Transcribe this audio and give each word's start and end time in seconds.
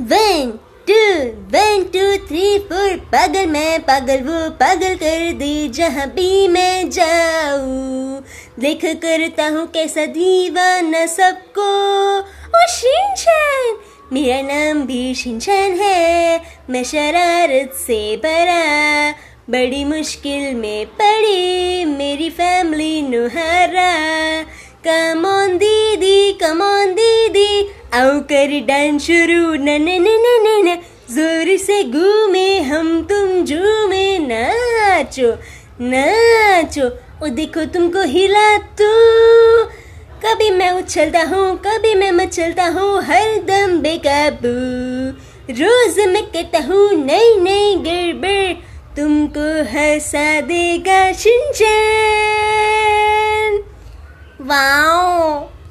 One 0.00 0.50
two 0.88 0.96
one 1.52 1.84
two 1.92 2.00
three 2.26 2.58
four 2.68 2.96
पागल 3.12 3.46
मैं 3.50 3.78
पागल 3.82 4.20
वो 4.24 4.48
पागल 4.60 4.94
कर 4.96 5.32
दे 5.38 5.68
जहाँ 5.74 6.06
भी 6.08 6.48
मैं 6.48 6.90
जाऊँ 6.90 8.20
देख 8.60 8.84
करता 9.02 9.46
हूँ 9.48 9.66
कैसा 9.74 10.04
दीवाना 10.12 11.04
सबको 11.14 11.68
ओ 12.18 12.66
शिनचैन 12.72 13.78
मेरा 14.12 14.40
नाम 14.42 14.86
भी 14.86 15.14
शिनचैन 15.14 15.78
है 15.80 16.40
मैं 16.70 16.84
शरारत 16.84 17.72
से 17.86 18.00
भरा 18.24 18.62
बड़ी 19.50 19.84
मुश्किल 19.84 20.54
में 20.56 20.86
पड़ी 21.00 21.84
मेरी 21.96 22.30
फैमिली 22.36 23.02
नुहारा 23.08 23.92
कम 24.86 25.25
आओ 27.96 28.20
कर 28.20 28.50
डांस 28.60 29.02
शुरू। 29.02 29.54
न 29.54 29.68
न 29.80 29.88
न 30.00 30.08
न 30.24 30.26
न 30.44 30.46
न। 30.68 30.70
ज़ोर 31.10 31.56
से 31.56 31.82
घूमे 31.84 32.58
हम 32.60 32.88
तुम 33.02 33.44
झूमे 33.44 34.18
नाचो 34.18 35.30
नाचो। 35.80 36.86
ओ, 37.24 37.28
देखो 37.28 37.64
तुमको 37.64 38.02
हिला 38.02 38.58
तू। 38.58 38.90
कभी 40.24 40.50
मैं 40.50 40.70
उछलता 40.70 41.22
हूँ, 41.22 41.56
कभी 41.56 41.94
मैं 41.94 42.12
मचलता 42.12 42.66
हूँ, 42.66 43.02
हर 43.02 43.28
दम 43.48 43.78
बेकाबू। 43.80 44.54
रोज 45.52 45.98
मैं 46.08 46.26
कहता 46.26 46.58
हूँ, 46.58 46.84
नई 47.04 47.28
नई 47.40 47.74
गड़बड़ 47.76 48.52
तुमको 48.96 49.48
हंसा 49.72 50.40
देगा 50.40 51.12
शिनचैन। 51.12 51.64
वाओ। 54.40 55.55